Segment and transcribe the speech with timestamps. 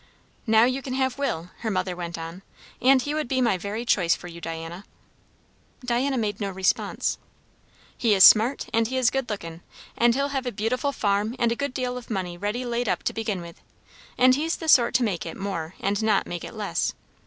[0.47, 2.41] "Now you can have Will," her mother went on;
[2.81, 4.83] "and he would be my very choice for you, Diana."
[5.85, 7.19] Diana made no response.
[7.95, 9.61] "He is smart; and he is good lookin';
[9.95, 13.03] and he'll have a beautiful farm and a good deal of money ready laid up
[13.03, 13.61] to begin with;
[14.17, 16.95] and he's the sort to make it more and not make it less.